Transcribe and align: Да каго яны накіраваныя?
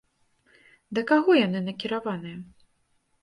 Да 0.99 1.03
каго 1.11 1.31
яны 1.39 1.59
накіраваныя? 1.67 2.37